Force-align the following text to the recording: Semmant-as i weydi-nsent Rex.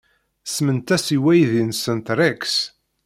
Semmant-as 0.53 1.05
i 1.15 1.17
weydi-nsent 1.23 2.07
Rex. 2.17 2.41